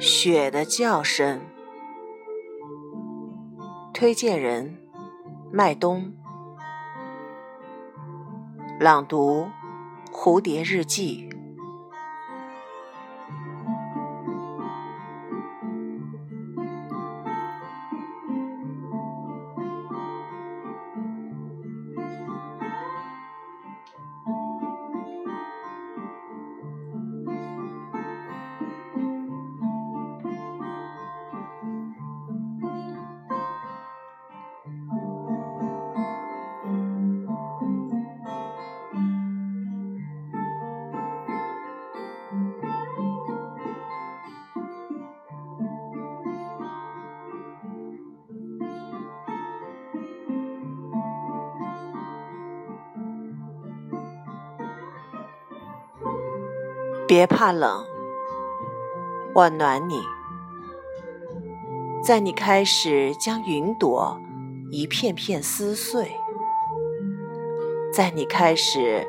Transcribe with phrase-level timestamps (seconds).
[0.00, 1.42] 雪的叫声。
[3.92, 4.78] 推荐人：
[5.52, 6.14] 麦冬。
[8.78, 9.46] 朗读：
[10.10, 11.28] 蝴蝶日记。
[57.10, 57.84] 别怕冷，
[59.34, 60.00] 我暖你。
[62.04, 64.16] 在你开始将云朵
[64.70, 66.12] 一片片撕碎，
[67.92, 69.04] 在你开始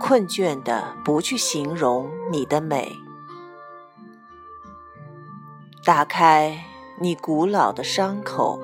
[0.00, 2.90] 困倦的不去形容你的美，
[5.84, 6.64] 打开
[6.98, 8.58] 你古老的伤口，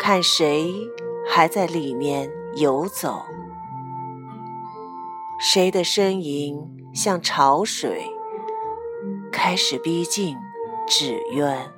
[0.00, 0.74] 看谁
[1.28, 3.22] 还在里面游走，
[5.38, 6.74] 谁的身影。
[6.92, 8.10] 像潮水
[9.30, 10.36] 开始逼近
[10.86, 11.72] 纸鸢，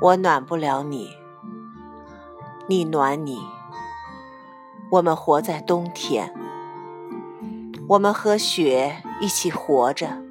[0.00, 1.10] 我暖不了你，
[2.66, 3.38] 你暖你。
[4.90, 6.32] 我们活在冬天，
[7.88, 10.22] 我们和雪一起活着，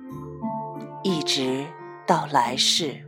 [1.03, 1.65] 一直
[2.05, 3.04] 到来世。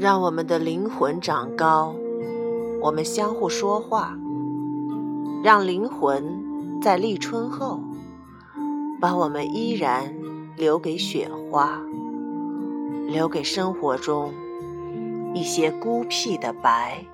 [0.00, 1.94] 让我们的灵魂长高，
[2.80, 4.16] 我们相互说话，
[5.44, 7.80] 让灵魂在立春后，
[8.98, 10.16] 把我们依然
[10.56, 11.78] 留给雪花，
[13.08, 14.32] 留给生活中
[15.34, 17.04] 一些孤僻的白。